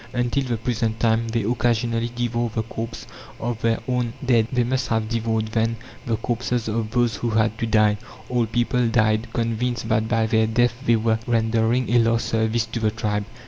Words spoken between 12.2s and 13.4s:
service to the tribe.